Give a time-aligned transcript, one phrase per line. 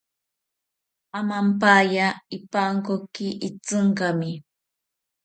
[1.19, 2.07] Amampaya
[2.37, 4.31] ipankoki Itzinkami